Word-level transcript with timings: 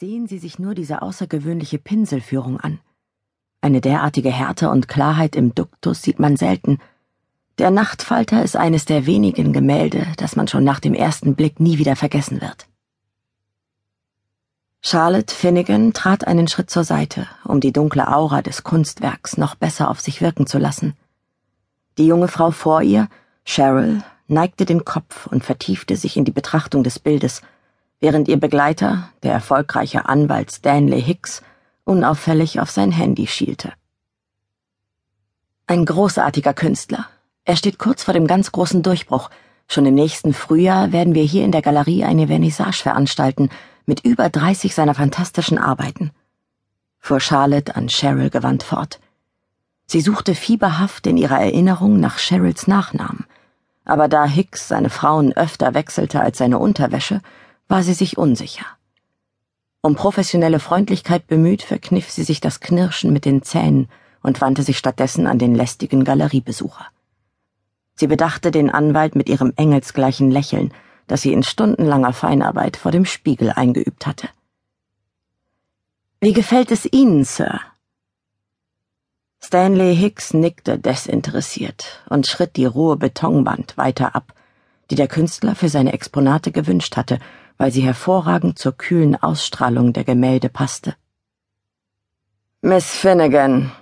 Sehen 0.00 0.28
Sie 0.28 0.38
sich 0.38 0.60
nur 0.60 0.76
diese 0.76 1.02
außergewöhnliche 1.02 1.76
Pinselführung 1.76 2.60
an. 2.60 2.78
Eine 3.60 3.80
derartige 3.80 4.30
Härte 4.30 4.70
und 4.70 4.86
Klarheit 4.86 5.34
im 5.34 5.56
Duktus 5.56 6.02
sieht 6.02 6.20
man 6.20 6.36
selten. 6.36 6.78
Der 7.58 7.72
Nachtfalter 7.72 8.44
ist 8.44 8.54
eines 8.54 8.84
der 8.84 9.06
wenigen 9.06 9.52
Gemälde, 9.52 10.06
das 10.16 10.36
man 10.36 10.46
schon 10.46 10.62
nach 10.62 10.78
dem 10.78 10.94
ersten 10.94 11.34
Blick 11.34 11.58
nie 11.58 11.78
wieder 11.78 11.96
vergessen 11.96 12.40
wird. 12.40 12.68
Charlotte 14.82 15.34
Finnegan 15.34 15.92
trat 15.92 16.28
einen 16.28 16.46
Schritt 16.46 16.70
zur 16.70 16.84
Seite, 16.84 17.26
um 17.42 17.58
die 17.58 17.72
dunkle 17.72 18.06
Aura 18.06 18.40
des 18.40 18.62
Kunstwerks 18.62 19.36
noch 19.36 19.56
besser 19.56 19.90
auf 19.90 19.98
sich 19.98 20.20
wirken 20.20 20.46
zu 20.46 20.58
lassen. 20.58 20.96
Die 21.96 22.06
junge 22.06 22.28
Frau 22.28 22.52
vor 22.52 22.82
ihr, 22.82 23.08
Cheryl, 23.44 24.04
neigte 24.28 24.64
den 24.64 24.84
Kopf 24.84 25.26
und 25.26 25.44
vertiefte 25.44 25.96
sich 25.96 26.16
in 26.16 26.24
die 26.24 26.30
Betrachtung 26.30 26.84
des 26.84 27.00
Bildes, 27.00 27.42
während 28.00 28.28
ihr 28.28 28.38
Begleiter, 28.38 29.10
der 29.22 29.32
erfolgreiche 29.32 30.08
Anwalt 30.08 30.52
Stanley 30.52 31.02
Hicks, 31.02 31.42
unauffällig 31.84 32.60
auf 32.60 32.70
sein 32.70 32.92
Handy 32.92 33.26
schielte. 33.26 33.72
Ein 35.66 35.84
großartiger 35.84 36.54
Künstler. 36.54 37.06
Er 37.44 37.56
steht 37.56 37.78
kurz 37.78 38.04
vor 38.04 38.14
dem 38.14 38.26
ganz 38.26 38.52
großen 38.52 38.82
Durchbruch. 38.82 39.30
Schon 39.66 39.86
im 39.86 39.94
nächsten 39.94 40.32
Frühjahr 40.32 40.92
werden 40.92 41.14
wir 41.14 41.24
hier 41.24 41.44
in 41.44 41.52
der 41.52 41.62
Galerie 41.62 42.04
eine 42.04 42.28
Vernissage 42.28 42.82
veranstalten 42.82 43.50
mit 43.84 44.04
über 44.04 44.28
30 44.28 44.74
seiner 44.74 44.94
fantastischen 44.94 45.58
Arbeiten. 45.58 46.10
Fuhr 46.98 47.20
Charlotte 47.20 47.74
an 47.74 47.88
Cheryl 47.88 48.30
gewandt 48.30 48.62
fort. 48.62 49.00
Sie 49.86 50.02
suchte 50.02 50.34
fieberhaft 50.34 51.06
in 51.06 51.16
ihrer 51.16 51.40
Erinnerung 51.40 51.98
nach 51.98 52.18
Cheryls 52.18 52.66
Nachnamen, 52.66 53.24
aber 53.86 54.08
da 54.08 54.26
Hicks 54.26 54.68
seine 54.68 54.90
Frauen 54.90 55.32
öfter 55.32 55.72
wechselte 55.72 56.20
als 56.20 56.36
seine 56.36 56.58
Unterwäsche, 56.58 57.22
war 57.68 57.82
sie 57.82 57.94
sich 57.94 58.18
unsicher. 58.18 58.66
Um 59.80 59.94
professionelle 59.94 60.58
Freundlichkeit 60.58 61.26
bemüht, 61.26 61.62
verkniff 61.62 62.10
sie 62.10 62.24
sich 62.24 62.40
das 62.40 62.60
Knirschen 62.60 63.12
mit 63.12 63.24
den 63.24 63.42
Zähnen 63.42 63.88
und 64.22 64.40
wandte 64.40 64.62
sich 64.62 64.78
stattdessen 64.78 65.26
an 65.26 65.38
den 65.38 65.54
lästigen 65.54 66.04
Galeriebesucher. 66.04 66.86
Sie 67.94 68.06
bedachte 68.06 68.50
den 68.50 68.70
Anwalt 68.70 69.14
mit 69.14 69.28
ihrem 69.28 69.52
engelsgleichen 69.56 70.30
Lächeln, 70.30 70.72
das 71.06 71.22
sie 71.22 71.32
in 71.32 71.42
stundenlanger 71.42 72.12
Feinarbeit 72.12 72.76
vor 72.76 72.92
dem 72.92 73.04
Spiegel 73.04 73.50
eingeübt 73.50 74.06
hatte. 74.06 74.28
Wie 76.20 76.32
gefällt 76.32 76.72
es 76.72 76.84
Ihnen, 76.90 77.24
Sir? 77.24 77.60
Stanley 79.40 79.96
Hicks 79.96 80.34
nickte 80.34 80.78
desinteressiert 80.78 82.02
und 82.08 82.26
schritt 82.26 82.56
die 82.56 82.64
rohe 82.64 82.96
Betonwand 82.96 83.76
weiter 83.76 84.16
ab, 84.16 84.34
die 84.90 84.96
der 84.96 85.06
Künstler 85.06 85.54
für 85.54 85.68
seine 85.68 85.92
Exponate 85.92 86.50
gewünscht 86.50 86.96
hatte, 86.96 87.20
weil 87.58 87.72
sie 87.72 87.82
hervorragend 87.82 88.58
zur 88.58 88.72
kühlen 88.72 89.16
Ausstrahlung 89.16 89.92
der 89.92 90.04
Gemälde 90.04 90.48
passte. 90.48 90.94
Miss 92.62 92.90
Finnegan. 92.90 93.72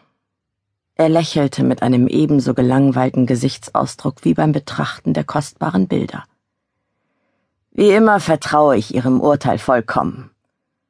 Er 0.95 1.11
lächelte 1.11 1.63
mit 1.63 1.83
einem 1.83 2.09
ebenso 2.09 2.55
gelangweilten 2.55 3.27
Gesichtsausdruck 3.27 4.25
wie 4.25 4.33
beim 4.33 4.53
Betrachten 4.53 5.13
der 5.13 5.25
kostbaren 5.25 5.89
Bilder. 5.89 6.25
Wie 7.71 7.91
immer 7.91 8.19
vertraue 8.19 8.79
ich 8.79 8.95
Ihrem 8.95 9.21
Urteil 9.21 9.59
vollkommen. 9.59 10.31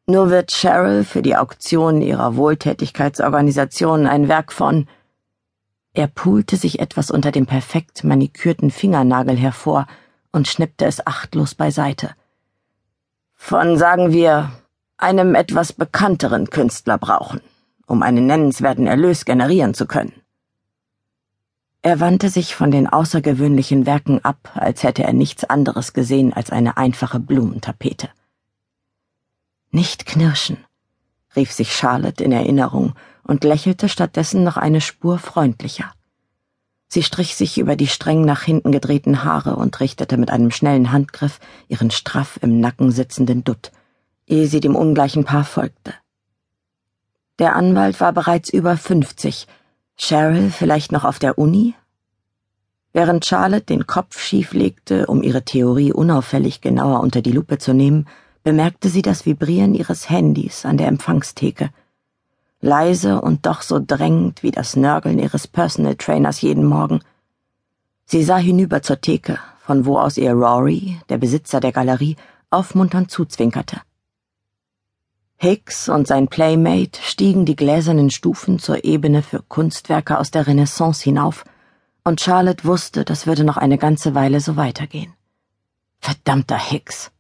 Nur 0.06 0.30
wird 0.30 0.52
Cheryl 0.52 1.02
für 1.02 1.22
die 1.22 1.36
Auktion 1.36 2.00
ihrer 2.00 2.36
Wohltätigkeitsorganisation 2.36 4.06
ein 4.06 4.28
Werk 4.28 4.52
von 4.52 4.86
er 5.92 6.08
pulte 6.08 6.56
sich 6.56 6.78
etwas 6.78 7.10
unter 7.10 7.32
dem 7.32 7.46
perfekt 7.46 8.04
manikürten 8.04 8.70
Fingernagel 8.70 9.34
hervor 9.34 9.86
und 10.30 10.46
schnippte 10.46 10.84
es 10.84 11.04
achtlos 11.06 11.54
beiseite 11.54 12.14
von, 13.46 13.78
sagen 13.78 14.10
wir, 14.10 14.50
einem 14.96 15.36
etwas 15.36 15.72
bekannteren 15.72 16.50
Künstler 16.50 16.98
brauchen, 16.98 17.40
um 17.86 18.02
einen 18.02 18.26
nennenswerten 18.26 18.88
Erlös 18.88 19.24
generieren 19.24 19.72
zu 19.72 19.86
können. 19.86 20.12
Er 21.80 22.00
wandte 22.00 22.28
sich 22.28 22.56
von 22.56 22.72
den 22.72 22.88
außergewöhnlichen 22.88 23.86
Werken 23.86 24.24
ab, 24.24 24.50
als 24.54 24.82
hätte 24.82 25.04
er 25.04 25.12
nichts 25.12 25.44
anderes 25.44 25.92
gesehen 25.92 26.32
als 26.32 26.50
eine 26.50 26.76
einfache 26.76 27.20
Blumentapete. 27.20 28.08
Nicht 29.70 30.06
knirschen, 30.06 30.64
rief 31.36 31.52
sich 31.52 31.72
Charlotte 31.72 32.24
in 32.24 32.32
Erinnerung 32.32 32.94
und 33.22 33.44
lächelte 33.44 33.88
stattdessen 33.88 34.42
noch 34.42 34.56
eine 34.56 34.80
Spur 34.80 35.20
freundlicher. 35.20 35.92
Sie 36.88 37.02
strich 37.02 37.34
sich 37.34 37.58
über 37.58 37.76
die 37.76 37.88
streng 37.88 38.24
nach 38.24 38.42
hinten 38.42 38.70
gedrehten 38.70 39.24
Haare 39.24 39.56
und 39.56 39.80
richtete 39.80 40.16
mit 40.16 40.30
einem 40.30 40.50
schnellen 40.50 40.92
Handgriff 40.92 41.40
ihren 41.68 41.90
straff 41.90 42.38
im 42.42 42.60
Nacken 42.60 42.92
sitzenden 42.92 43.42
Dutt, 43.42 43.72
ehe 44.26 44.46
sie 44.46 44.60
dem 44.60 44.76
ungleichen 44.76 45.24
Paar 45.24 45.44
folgte. 45.44 45.94
Der 47.38 47.56
Anwalt 47.56 48.00
war 48.00 48.12
bereits 48.12 48.50
über 48.50 48.76
fünfzig, 48.76 49.46
Cheryl 49.98 50.50
vielleicht 50.50 50.92
noch 50.92 51.04
auf 51.04 51.18
der 51.18 51.38
Uni? 51.38 51.74
Während 52.92 53.26
Charlotte 53.26 53.66
den 53.66 53.86
Kopf 53.86 54.20
schief 54.20 54.54
legte, 54.54 55.06
um 55.06 55.22
ihre 55.22 55.42
Theorie 55.42 55.92
unauffällig 55.92 56.60
genauer 56.60 57.00
unter 57.00 57.20
die 57.20 57.32
Lupe 57.32 57.58
zu 57.58 57.74
nehmen, 57.74 58.06
bemerkte 58.42 58.88
sie 58.88 59.02
das 59.02 59.26
Vibrieren 59.26 59.74
ihres 59.74 60.08
Handys 60.08 60.64
an 60.64 60.78
der 60.78 60.88
Empfangstheke– 60.88 61.70
leise 62.60 63.20
und 63.20 63.46
doch 63.46 63.62
so 63.62 63.80
drängend 63.84 64.42
wie 64.42 64.50
das 64.50 64.76
Nörgeln 64.76 65.18
ihres 65.18 65.46
Personal 65.46 65.96
Trainers 65.96 66.40
jeden 66.40 66.64
Morgen. 66.64 67.00
Sie 68.04 68.22
sah 68.22 68.38
hinüber 68.38 68.82
zur 68.82 69.00
Theke, 69.00 69.38
von 69.58 69.84
wo 69.84 69.98
aus 69.98 70.16
ihr 70.16 70.32
Rory, 70.32 70.98
der 71.08 71.18
Besitzer 71.18 71.60
der 71.60 71.72
Galerie, 71.72 72.16
aufmunternd 72.50 73.10
zuzwinkerte. 73.10 73.80
Hicks 75.38 75.88
und 75.88 76.06
sein 76.06 76.28
Playmate 76.28 76.98
stiegen 77.02 77.44
die 77.44 77.56
gläsernen 77.56 78.10
Stufen 78.10 78.58
zur 78.58 78.84
Ebene 78.84 79.22
für 79.22 79.42
Kunstwerke 79.42 80.18
aus 80.18 80.30
der 80.30 80.46
Renaissance 80.46 81.02
hinauf, 81.02 81.44
und 82.04 82.20
Charlotte 82.20 82.64
wusste, 82.64 83.04
das 83.04 83.26
würde 83.26 83.42
noch 83.42 83.56
eine 83.56 83.78
ganze 83.78 84.14
Weile 84.14 84.40
so 84.40 84.56
weitergehen. 84.56 85.12
Verdammter 85.98 86.56
Hicks. 86.56 87.10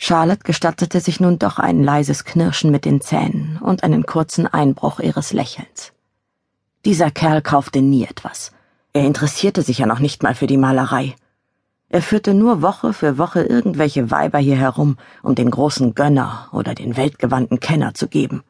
Charlotte 0.00 0.44
gestattete 0.44 1.00
sich 1.00 1.18
nun 1.18 1.40
doch 1.40 1.58
ein 1.58 1.82
leises 1.82 2.24
Knirschen 2.24 2.70
mit 2.70 2.84
den 2.84 3.00
Zähnen 3.00 3.58
und 3.60 3.82
einen 3.82 4.06
kurzen 4.06 4.46
Einbruch 4.46 5.00
ihres 5.00 5.32
Lächelns. 5.32 5.92
Dieser 6.84 7.10
Kerl 7.10 7.42
kaufte 7.42 7.82
nie 7.82 8.04
etwas. 8.04 8.52
Er 8.92 9.04
interessierte 9.04 9.62
sich 9.62 9.78
ja 9.78 9.86
noch 9.86 9.98
nicht 9.98 10.22
mal 10.22 10.36
für 10.36 10.46
die 10.46 10.56
Malerei. 10.56 11.16
Er 11.88 12.00
führte 12.00 12.32
nur 12.32 12.62
Woche 12.62 12.92
für 12.92 13.18
Woche 13.18 13.42
irgendwelche 13.42 14.12
Weiber 14.12 14.38
hier 14.38 14.56
herum, 14.56 14.98
um 15.22 15.34
den 15.34 15.50
großen 15.50 15.96
Gönner 15.96 16.48
oder 16.52 16.76
den 16.76 16.96
weltgewandten 16.96 17.58
Kenner 17.58 17.92
zu 17.92 18.06
geben. 18.06 18.44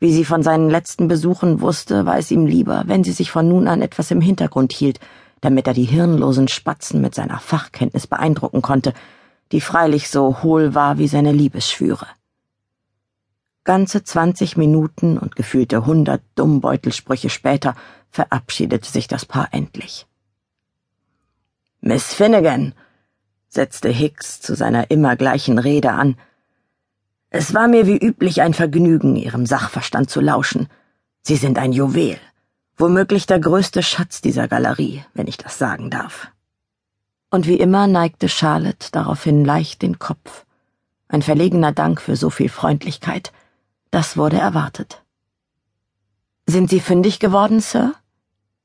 Wie 0.00 0.12
sie 0.12 0.24
von 0.24 0.42
seinen 0.42 0.70
letzten 0.70 1.06
Besuchen 1.06 1.60
wusste, 1.60 2.06
war 2.06 2.16
es 2.16 2.30
ihm 2.30 2.46
lieber, 2.46 2.84
wenn 2.86 3.04
sie 3.04 3.12
sich 3.12 3.30
von 3.30 3.46
nun 3.46 3.68
an 3.68 3.82
etwas 3.82 4.10
im 4.10 4.22
Hintergrund 4.22 4.72
hielt, 4.72 5.00
damit 5.42 5.66
er 5.66 5.74
die 5.74 5.84
hirnlosen 5.84 6.48
Spatzen 6.48 7.02
mit 7.02 7.14
seiner 7.14 7.40
Fachkenntnis 7.40 8.06
beeindrucken 8.06 8.62
konnte, 8.62 8.94
die 9.52 9.60
freilich 9.60 10.08
so 10.08 10.42
hohl 10.42 10.74
war 10.74 10.98
wie 10.98 11.08
seine 11.08 11.32
Liebesschwüre. 11.32 12.06
Ganze 13.64 14.04
zwanzig 14.04 14.56
Minuten 14.56 15.18
und 15.18 15.36
gefühlte 15.36 15.86
hundert 15.86 16.22
Dummbeutelsprüche 16.34 17.30
später 17.30 17.74
verabschiedete 18.10 18.88
sich 18.88 19.08
das 19.08 19.24
Paar 19.24 19.48
endlich. 19.52 20.06
Miss 21.80 22.14
Finnegan, 22.14 22.74
setzte 23.48 23.88
Hicks 23.88 24.40
zu 24.40 24.54
seiner 24.54 24.90
immer 24.90 25.16
gleichen 25.16 25.58
Rede 25.58 25.92
an, 25.92 26.16
es 27.30 27.52
war 27.52 27.66
mir 27.66 27.86
wie 27.86 27.96
üblich 27.96 28.42
ein 28.42 28.54
Vergnügen, 28.54 29.16
Ihrem 29.16 29.44
Sachverstand 29.44 30.08
zu 30.08 30.20
lauschen. 30.20 30.68
Sie 31.22 31.36
sind 31.36 31.58
ein 31.58 31.72
Juwel, 31.72 32.18
womöglich 32.76 33.26
der 33.26 33.40
größte 33.40 33.82
Schatz 33.82 34.20
dieser 34.20 34.46
Galerie, 34.46 35.04
wenn 35.14 35.26
ich 35.26 35.36
das 35.36 35.58
sagen 35.58 35.90
darf 35.90 36.30
und 37.34 37.48
wie 37.48 37.56
immer 37.56 37.88
neigte 37.88 38.28
Charlotte 38.28 38.88
daraufhin 38.92 39.44
leicht 39.44 39.82
den 39.82 39.98
Kopf. 39.98 40.46
Ein 41.08 41.20
verlegener 41.20 41.72
Dank 41.72 42.00
für 42.00 42.16
so 42.16 42.30
viel 42.30 42.48
Freundlichkeit. 42.48 43.32
Das 43.90 44.16
wurde 44.16 44.38
erwartet. 44.38 45.02
Sind 46.46 46.70
Sie 46.70 46.80
fündig 46.80 47.18
geworden, 47.18 47.60
Sir? 47.60 47.94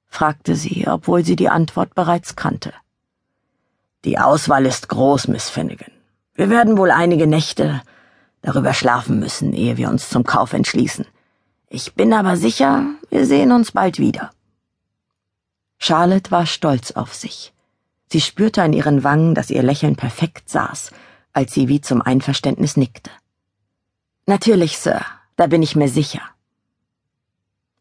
fragte 0.08 0.56
sie, 0.56 0.88
obwohl 0.88 1.24
sie 1.24 1.36
die 1.36 1.50
Antwort 1.50 1.94
bereits 1.96 2.36
kannte. 2.36 2.74
Die 4.06 4.18
Auswahl 4.18 4.66
ist 4.66 4.90
groß, 4.90 5.28
Miss 5.28 5.50
Finnegan. 5.50 5.92
Wir 6.34 6.50
werden 6.50 6.78
wohl 6.78 6.92
einige 6.92 7.28
Nächte 7.28 7.82
darüber 8.42 8.74
schlafen 8.74 9.20
müssen, 9.20 9.54
ehe 9.54 9.78
wir 9.78 9.90
uns 9.90 10.10
zum 10.10 10.24
Kauf 10.24 10.54
entschließen. 10.54 11.06
Ich 11.70 11.94
bin 11.94 12.14
aber 12.14 12.38
sicher, 12.38 12.86
wir 13.10 13.26
sehen 13.26 13.52
uns 13.52 13.72
bald 13.72 14.00
wieder. 14.00 14.32
Charlotte 15.78 16.32
war 16.32 16.46
stolz 16.46 16.92
auf 16.92 17.14
sich. 17.14 17.54
Sie 18.12 18.22
spürte 18.22 18.64
an 18.64 18.74
ihren 18.74 19.04
Wangen, 19.04 19.36
dass 19.36 19.52
ihr 19.52 19.62
Lächeln 19.62 19.96
perfekt 19.96 20.50
saß, 20.50 20.92
als 21.32 21.54
sie 21.54 21.68
wie 21.68 21.82
zum 21.82 22.02
Einverständnis 22.02 22.76
nickte. 22.76 23.12
Natürlich, 24.26 24.80
Sir, 24.80 25.02
da 25.36 25.48
bin 25.48 25.62
ich 25.62 25.76
mir 25.76 25.90
sicher. 25.90 26.22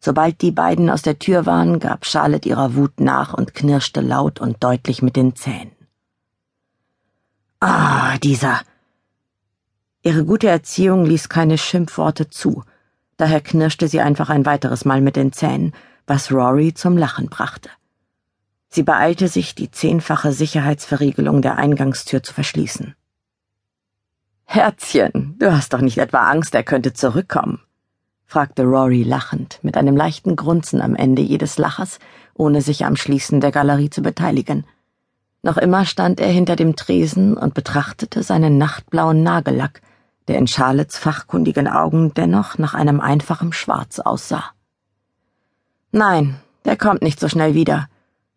Sobald 0.01 0.43
die 0.43 0.53
beiden 0.53 0.91
aus 0.91 1.03
der 1.03 1.19
Tür 1.19 1.47
waren, 1.47 1.81
gab 1.81 2.07
Charlotte 2.07 2.49
ihrer 2.49 2.75
Wut 2.75 3.01
nach 3.01 3.35
und 3.35 3.55
knirschte 3.55 4.01
laut 4.01 4.41
und 4.41 4.63
deutlich 4.63 5.03
mit 5.03 5.17
den 5.17 5.35
Zähnen. 5.35 5.73
Ah, 7.61 8.17
dieser. 8.19 8.61
Ihre 10.03 10.25
gute 10.25 10.49
Erziehung 10.49 11.05
ließ 11.05 11.29
keine 11.29 11.59
Schimpfworte 11.59 12.31
zu, 12.31 12.63
daher 13.17 13.41
knirschte 13.41 13.89
sie 13.89 14.01
einfach 14.01 14.31
ein 14.31 14.47
weiteres 14.47 14.85
Mal 14.85 15.01
mit 15.01 15.17
den 15.17 15.33
Zähnen, 15.33 15.75
was 16.07 16.31
Rory 16.31 16.73
zum 16.73 16.97
Lachen 16.97 17.27
brachte. 17.27 17.69
Sie 18.69 18.83
beeilte 18.83 19.29
sich, 19.29 19.55
die 19.55 19.71
zehnfache 19.71 20.33
Sicherheitsverriegelung 20.33 21.43
der 21.43 21.57
Eingangstür 21.57 22.23
zu 22.23 22.35
verschließen. 22.35 22.95
Herzchen, 24.45 25.37
du 25.39 25.53
hast 25.53 25.73
doch 25.73 25.81
nicht 25.81 25.99
etwa 25.99 26.29
Angst, 26.29 26.55
er 26.55 26.63
könnte 26.63 26.93
zurückkommen? 26.93 27.61
fragte 28.25 28.65
Rory 28.65 29.03
lachend, 29.03 29.59
mit 29.63 29.77
einem 29.79 29.97
leichten 29.97 30.37
Grunzen 30.37 30.83
am 30.83 30.95
Ende 30.95 31.23
jedes 31.23 31.57
Lachers, 31.57 31.99
ohne 32.35 32.61
sich 32.61 32.85
am 32.85 32.95
Schließen 32.95 33.41
der 33.41 33.53
Galerie 33.53 33.89
zu 33.89 34.03
beteiligen. 34.03 34.67
Noch 35.43 35.57
immer 35.57 35.87
stand 35.87 36.21
er 36.21 36.29
hinter 36.29 36.57
dem 36.57 36.77
Tresen 36.77 37.37
und 37.39 37.55
betrachtete 37.55 38.23
seinen 38.23 38.59
nachtblauen 38.59 39.23
Nagellack, 39.23 39.81
der 40.29 40.37
in 40.37 40.47
Charlottes 40.47 40.99
fachkundigen 40.99 41.69
Augen 41.69 42.13
dennoch 42.13 42.59
nach 42.59 42.75
einem 42.75 43.01
einfachen 43.01 43.55
Schwarz 43.55 43.99
aussah. 43.99 44.45
Nein, 45.91 46.37
der 46.67 46.77
kommt 46.77 47.01
nicht 47.01 47.19
so 47.19 47.29
schnell 47.29 47.55
wieder. 47.55 47.89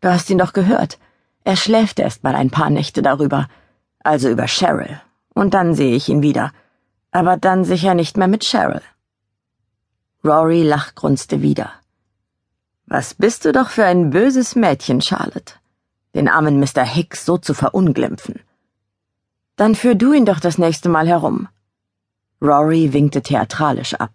Du 0.01 0.09
hast 0.09 0.30
ihn 0.30 0.38
doch 0.38 0.53
gehört. 0.53 1.00
Er 1.44 1.56
schläft 1.56 2.00
erst 2.00 2.24
mal 2.24 2.36
ein 2.36 2.50
paar 2.50 2.69
Nächte 2.69 3.01
darüber, 3.01 3.48
also 4.03 4.30
über 4.30 4.48
Cheryl 4.48 5.00
und 5.33 5.53
dann 5.53 5.74
sehe 5.75 5.95
ich 5.95 6.09
ihn 6.09 6.21
wieder. 6.21 6.51
Aber 7.12 7.38
dann 7.38 7.65
sicher 7.65 7.94
nicht 7.94 8.18
mehr 8.18 8.27
mit 8.27 8.44
Cheryl. 8.44 8.81
Rory 10.24 10.63
lachgrunzte 10.63 11.42
wieder. 11.42 11.71
Was 12.86 13.13
bist 13.13 13.45
du 13.45 13.51
doch 13.51 13.69
für 13.69 13.86
ein 13.86 14.09
böses 14.09 14.56
Mädchen, 14.56 15.01
Charlotte, 15.01 15.56
den 16.13 16.27
armen 16.27 16.59
Mr. 16.59 16.83
Hicks 16.83 17.25
so 17.25 17.38
zu 17.38 17.54
verunglimpfen. 17.54 18.39
Dann 19.56 19.75
führ 19.75 19.95
du 19.95 20.13
ihn 20.13 20.25
doch 20.25 20.39
das 20.39 20.57
nächste 20.57 20.89
Mal 20.89 21.07
herum. 21.07 21.47
Rory 22.42 22.94
winkte 22.94 23.21
theatralisch 23.21 23.94
ab. 23.95 24.12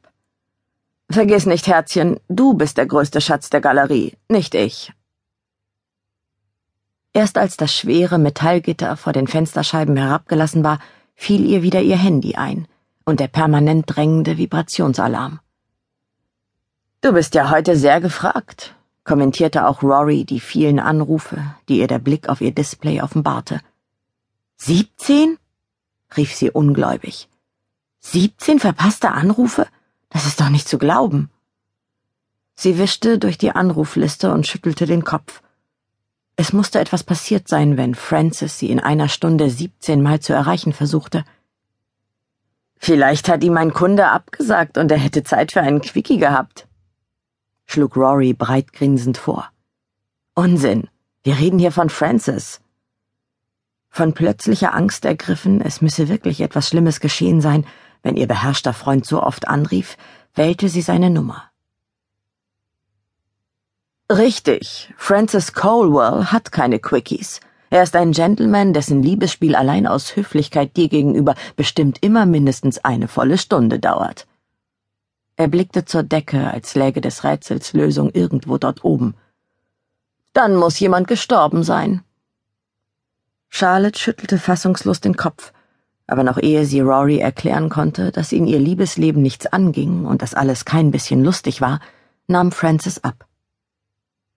Vergiss 1.11 1.47
nicht, 1.47 1.67
Herzchen, 1.69 2.19
du 2.29 2.55
bist 2.55 2.77
der 2.77 2.87
größte 2.87 3.21
Schatz 3.21 3.51
der 3.51 3.61
Galerie, 3.61 4.17
nicht 4.29 4.55
ich. 4.55 4.93
Erst 7.17 7.39
als 7.39 7.57
das 7.57 7.73
schwere 7.75 8.19
Metallgitter 8.19 8.95
vor 8.99 9.15
den 9.15 9.27
Fensterscheiben 9.27 9.97
herabgelassen 9.97 10.63
war, 10.63 10.81
fiel 11.15 11.47
ihr 11.47 11.63
wieder 11.63 11.81
ihr 11.81 11.97
Handy 11.97 12.35
ein 12.35 12.69
und 13.07 13.21
der 13.21 13.29
permanent 13.29 13.87
drängende 13.87 14.37
Vibrationsalarm. 14.37 15.41
Du 17.01 17.15
bist 17.15 17.35
ja 17.35 17.49
heute 17.49 17.75
sehr 17.75 18.03
gefragt, 18.03 18.75
kommentierte 19.05 19.67
auch 19.67 19.83
Rory 19.83 20.27
die 20.27 20.41
vielen 20.41 20.79
Anrufe, 20.79 21.39
die 21.71 21.79
ihr 21.79 21.87
der 21.87 22.01
Blick 22.01 22.29
auf 22.29 22.43
ihr 22.43 22.53
Display 22.53 23.01
offenbarte. 23.01 23.63
Siebzehn? 24.59 25.39
rief 26.19 26.35
sie 26.35 26.51
ungläubig. 26.51 27.31
Siebzehn 27.99 28.61
verpasste 28.61 29.13
Anrufe? 29.13 29.67
Das 30.11 30.27
ist 30.27 30.39
doch 30.39 30.51
nicht 30.51 30.69
zu 30.69 30.77
glauben. 30.77 31.31
Sie 32.55 32.77
wischte 32.77 33.19
durch 33.19 33.39
die 33.39 33.53
Anrufliste 33.53 34.31
und 34.35 34.47
schüttelte 34.47 34.85
den 34.85 35.03
Kopf. 35.03 35.41
Es 36.37 36.53
musste 36.53 36.79
etwas 36.79 37.03
passiert 37.03 37.49
sein, 37.49 37.79
wenn 37.79 37.95
Francis 37.95 38.59
sie 38.59 38.71
in 38.71 38.79
einer 38.79 39.09
Stunde 39.09 39.49
siebzehnmal 39.49 40.21
zu 40.21 40.35
erreichen 40.35 40.75
versuchte. 40.75 41.25
Vielleicht 42.77 43.29
hat 43.29 43.43
ihm 43.43 43.57
ein 43.57 43.73
Kunde 43.73 44.09
abgesagt 44.09 44.77
und 44.77 44.91
er 44.91 44.99
hätte 44.99 45.25
Zeit 45.25 45.53
für 45.53 45.63
einen 45.63 45.81
Quickie 45.81 46.19
gehabt, 46.19 46.69
schlug 47.65 47.97
Rory 47.97 48.35
breit 48.35 48.73
grinsend 48.75 49.17
vor. 49.17 49.51
Unsinn. 50.35 50.89
Wir 51.23 51.39
reden 51.39 51.59
hier 51.59 51.73
von 51.73 51.89
Francis. 51.89 52.61
Von 53.89 54.13
plötzlicher 54.13 54.75
Angst 54.75 55.07
ergriffen, 55.07 55.63
es 55.63 55.81
müsse 55.81 56.09
wirklich 56.09 56.43
etwas 56.43 56.69
Schlimmes 56.69 57.01
geschehen 57.01 57.41
sein, 57.41 57.67
wenn 58.03 58.17
ihr 58.17 58.29
beherrschter 58.29 58.75
Freund 58.75 59.07
so 59.07 59.23
oft 59.23 59.49
anrief, 59.49 59.97
wählte 60.35 60.69
sie 60.69 60.83
seine 60.83 61.09
Nummer. 61.09 61.51
Richtig, 64.09 64.95
Francis 64.97 65.53
Colwell 65.53 66.27
hat 66.27 66.53
keine 66.53 66.79
Quickies. 66.79 67.41
Er 67.71 67.83
ist 67.83 67.97
ein 67.97 68.13
Gentleman, 68.13 68.73
dessen 68.73 69.03
Liebesspiel 69.03 69.57
allein 69.57 69.89
aus 69.89 70.15
Höflichkeit 70.15 70.77
dir 70.77 70.89
gegenüber 70.89 71.35
bestimmt 71.57 71.99
immer 72.03 72.25
mindestens 72.25 72.79
eine 72.79 73.09
volle 73.09 73.37
Stunde 73.37 73.81
dauert. 73.81 74.29
Er 75.37 75.49
blickte 75.49 75.85
zur 75.85 76.05
Decke, 76.05 76.53
als 76.53 76.77
läge 76.77 77.01
des 77.01 77.25
Rätsels 77.25 77.73
Lösung 77.73 78.11
irgendwo 78.13 78.59
dort 78.59 78.85
oben. 78.85 79.17
Dann 80.33 80.55
muss 80.55 80.79
jemand 80.79 81.09
gestorben 81.09 81.65
sein. 81.65 82.05
Charlotte 83.49 83.99
schüttelte 83.99 84.39
fassungslos 84.39 85.01
den 85.01 85.17
Kopf, 85.17 85.53
aber 86.07 86.23
noch 86.23 86.39
ehe 86.39 86.65
sie 86.65 86.81
Rory 86.81 87.19
erklären 87.19 87.71
konnte, 87.71 88.13
dass 88.13 88.31
in 88.31 88.47
ihr 88.47 88.61
Liebesleben 88.61 89.21
nichts 89.21 89.47
anging 89.47 90.05
und 90.05 90.23
dass 90.23 90.33
alles 90.35 90.65
kein 90.65 90.93
bisschen 90.93 91.25
lustig 91.25 91.61
war, 91.61 91.81
nahm 92.29 92.53
Francis 92.53 93.03
ab. 93.03 93.27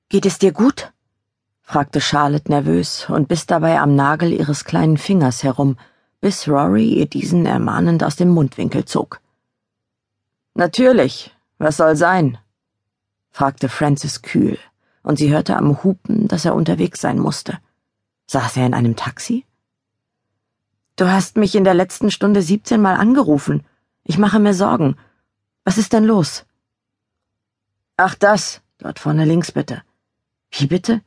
Geht 0.09 0.25
es 0.25 0.39
dir 0.39 0.51
gut? 0.51 0.91
fragte 1.61 2.01
Charlotte 2.01 2.49
nervös 2.49 3.07
und 3.11 3.27
biss 3.27 3.45
dabei 3.45 3.79
am 3.79 3.93
Nagel 3.93 4.33
ihres 4.33 4.65
kleinen 4.65 4.97
Fingers 4.97 5.43
herum, 5.43 5.77
bis 6.19 6.47
Rory 6.47 6.95
ihr 6.95 7.05
diesen 7.05 7.45
ermahnend 7.45 8.03
aus 8.03 8.15
dem 8.15 8.29
Mundwinkel 8.29 8.85
zog. 8.85 9.21
Natürlich, 10.55 11.31
was 11.59 11.77
soll 11.77 11.95
sein? 11.95 12.39
fragte 13.29 13.69
Francis 13.69 14.23
kühl, 14.23 14.57
und 15.03 15.17
sie 15.17 15.31
hörte 15.31 15.55
am 15.55 15.83
Hupen, 15.83 16.27
dass 16.27 16.43
er 16.43 16.55
unterwegs 16.55 17.01
sein 17.01 17.19
musste. 17.19 17.59
Saß 18.25 18.57
er 18.57 18.65
in 18.65 18.73
einem 18.73 18.95
Taxi? 18.95 19.45
Du 20.95 21.07
hast 21.07 21.37
mich 21.37 21.53
in 21.53 21.63
der 21.63 21.75
letzten 21.75 22.09
Stunde 22.09 22.41
siebzehnmal 22.41 22.95
angerufen. 22.95 23.63
Ich 24.03 24.17
mache 24.17 24.39
mir 24.39 24.55
Sorgen. 24.55 24.97
Was 25.65 25.77
ist 25.77 25.93
denn 25.93 26.03
los? 26.03 26.45
Ach 27.95 28.15
das, 28.15 28.61
dort 28.79 28.97
vorne 28.97 29.25
links 29.25 29.51
bitte. 29.51 29.83
Wie 30.51 30.67
bitte? 30.67 31.01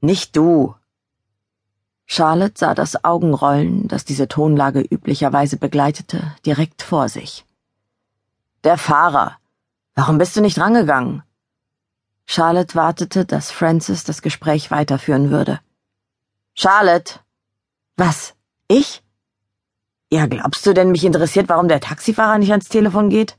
Nicht 0.00 0.36
du. 0.36 0.74
Charlotte 2.06 2.54
sah 2.56 2.74
das 2.74 3.04
Augenrollen, 3.04 3.86
das 3.88 4.04
diese 4.04 4.28
Tonlage 4.28 4.80
üblicherweise 4.80 5.58
begleitete, 5.58 6.34
direkt 6.46 6.82
vor 6.82 7.08
sich. 7.08 7.44
Der 8.64 8.78
Fahrer. 8.78 9.36
Warum 9.94 10.18
bist 10.18 10.36
du 10.36 10.40
nicht 10.40 10.58
rangegangen? 10.58 11.22
Charlotte 12.24 12.74
wartete, 12.74 13.24
dass 13.24 13.50
Francis 13.50 14.04
das 14.04 14.22
Gespräch 14.22 14.70
weiterführen 14.70 15.30
würde. 15.30 15.60
Charlotte. 16.54 17.20
Was? 17.96 18.34
Ich? 18.68 19.02
Ja, 20.10 20.26
glaubst 20.26 20.64
du 20.64 20.72
denn, 20.72 20.90
mich 20.90 21.04
interessiert, 21.04 21.48
warum 21.48 21.68
der 21.68 21.80
Taxifahrer 21.80 22.38
nicht 22.38 22.50
ans 22.50 22.68
Telefon 22.68 23.10
geht? 23.10 23.36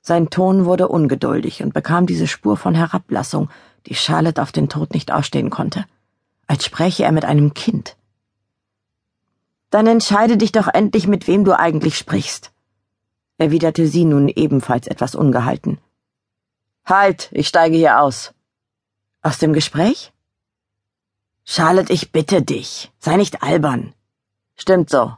Sein 0.00 0.30
Ton 0.30 0.64
wurde 0.64 0.88
ungeduldig 0.88 1.62
und 1.62 1.74
bekam 1.74 2.06
diese 2.06 2.26
Spur 2.26 2.56
von 2.56 2.74
Herablassung, 2.74 3.48
die 3.86 3.94
Charlotte 3.94 4.42
auf 4.42 4.52
den 4.52 4.68
Tod 4.68 4.94
nicht 4.94 5.12
ausstehen 5.12 5.50
konnte, 5.50 5.84
als 6.46 6.64
spräche 6.64 7.04
er 7.04 7.12
mit 7.12 7.24
einem 7.24 7.54
Kind. 7.54 7.96
Dann 9.70 9.86
entscheide 9.86 10.36
dich 10.36 10.52
doch 10.52 10.68
endlich, 10.68 11.06
mit 11.06 11.26
wem 11.26 11.44
du 11.44 11.58
eigentlich 11.58 11.98
sprichst, 11.98 12.52
erwiderte 13.38 13.86
sie 13.88 14.04
nun 14.04 14.28
ebenfalls 14.28 14.86
etwas 14.86 15.14
ungehalten. 15.14 15.78
Halt, 16.84 17.28
ich 17.32 17.48
steige 17.48 17.76
hier 17.76 18.00
aus. 18.00 18.32
Aus 19.22 19.38
dem 19.38 19.52
Gespräch? 19.52 20.12
Charlotte, 21.44 21.92
ich 21.92 22.12
bitte 22.12 22.42
dich, 22.42 22.92
sei 22.98 23.16
nicht 23.16 23.42
albern. 23.42 23.94
Stimmt 24.56 24.90
so. 24.90 25.16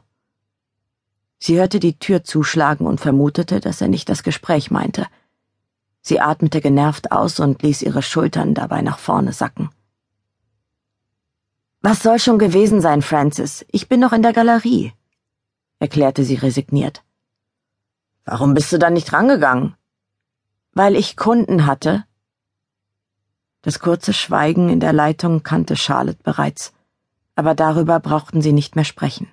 Sie 1.39 1.57
hörte 1.57 1.79
die 1.79 1.99
Tür 1.99 2.23
zuschlagen 2.23 2.87
und 2.87 2.99
vermutete, 2.99 3.59
dass 3.59 3.81
er 3.81 3.87
nicht 3.87 4.09
das 4.09 4.23
Gespräch 4.23 4.71
meinte. 4.71 5.07
Sie 6.07 6.21
atmete 6.21 6.61
genervt 6.61 7.11
aus 7.11 7.37
und 7.41 7.61
ließ 7.63 7.81
ihre 7.81 8.01
Schultern 8.01 8.53
dabei 8.53 8.81
nach 8.81 8.97
vorne 8.97 9.33
sacken. 9.33 9.69
Was 11.81 12.01
soll 12.01 12.17
schon 12.17 12.39
gewesen 12.39 12.79
sein, 12.79 13.01
Francis? 13.01 13.65
Ich 13.73 13.89
bin 13.89 13.99
noch 13.99 14.13
in 14.13 14.21
der 14.21 14.31
Galerie, 14.31 14.93
erklärte 15.79 16.23
sie 16.23 16.35
resigniert. 16.35 17.03
Warum 18.23 18.53
bist 18.53 18.71
du 18.71 18.79
dann 18.79 18.93
nicht 18.93 19.11
rangegangen? 19.11 19.75
Weil 20.71 20.95
ich 20.95 21.17
Kunden 21.17 21.65
hatte. 21.65 22.05
Das 23.61 23.79
kurze 23.79 24.13
Schweigen 24.13 24.69
in 24.69 24.79
der 24.79 24.93
Leitung 24.93 25.43
kannte 25.43 25.75
Charlotte 25.75 26.23
bereits, 26.23 26.71
aber 27.35 27.53
darüber 27.53 27.99
brauchten 27.99 28.41
sie 28.41 28.53
nicht 28.53 28.77
mehr 28.77 28.85
sprechen. 28.85 29.27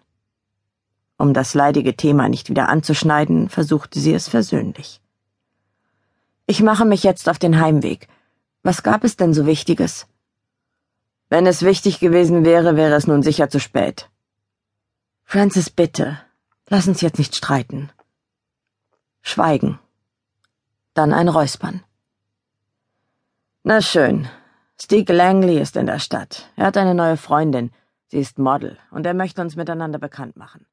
Um 1.18 1.34
das 1.34 1.54
leidige 1.54 1.94
Thema 1.94 2.28
nicht 2.28 2.50
wieder 2.50 2.68
anzuschneiden, 2.68 3.48
versuchte 3.48 4.00
sie 4.00 4.12
es 4.12 4.28
versöhnlich. 4.28 5.03
Ich 6.46 6.62
mache 6.62 6.84
mich 6.84 7.02
jetzt 7.02 7.28
auf 7.28 7.38
den 7.38 7.58
Heimweg. 7.58 8.08
Was 8.62 8.82
gab 8.82 9.04
es 9.04 9.16
denn 9.16 9.32
so 9.32 9.46
Wichtiges? 9.46 10.06
Wenn 11.30 11.46
es 11.46 11.62
wichtig 11.62 12.00
gewesen 12.00 12.44
wäre, 12.44 12.76
wäre 12.76 12.94
es 12.94 13.06
nun 13.06 13.22
sicher 13.22 13.48
zu 13.48 13.60
spät. 13.60 14.10
Francis, 15.24 15.70
bitte, 15.70 16.18
lass 16.68 16.86
uns 16.86 17.00
jetzt 17.00 17.18
nicht 17.18 17.34
streiten. 17.34 17.90
Schweigen. 19.22 19.78
Dann 20.92 21.14
ein 21.14 21.28
Räuspern. 21.28 21.82
Na 23.62 23.80
schön. 23.80 24.28
Steve 24.80 25.12
Langley 25.14 25.58
ist 25.58 25.76
in 25.76 25.86
der 25.86 25.98
Stadt. 25.98 26.50
Er 26.56 26.66
hat 26.66 26.76
eine 26.76 26.94
neue 26.94 27.16
Freundin. 27.16 27.72
Sie 28.08 28.18
ist 28.18 28.38
Model 28.38 28.78
und 28.90 29.06
er 29.06 29.14
möchte 29.14 29.40
uns 29.40 29.56
miteinander 29.56 29.98
bekannt 29.98 30.36
machen. 30.36 30.66